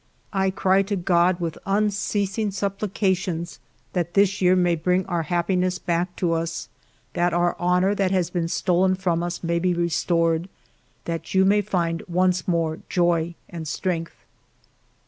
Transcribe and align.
I 0.33 0.49
cry 0.49 0.81
to 0.81 0.95
God 0.95 1.39
with 1.39 1.59
unceasing 1.63 2.49
supplica 2.49 3.15
tions 3.15 3.59
that 3.93 4.15
this 4.15 4.41
year 4.41 4.55
may 4.55 4.73
bring 4.75 5.05
our 5.05 5.21
happiness 5.21 5.77
back 5.77 6.15
to 6.15 6.25
uSj 6.25 6.69
that 7.13 7.35
our 7.35 7.55
honor 7.59 7.93
that 7.93 8.09
has 8.09 8.31
been 8.31 8.47
stolen 8.47 8.95
from 8.95 9.21
us 9.21 9.43
may 9.43 9.59
be 9.59 9.75
restored, 9.75 10.49
that 11.05 11.35
you 11.35 11.45
may 11.45 11.61
find 11.61 12.01
once 12.07 12.47
more 12.47 12.79
joy 12.89 13.35
and 13.47 13.67
strength." 13.67 14.25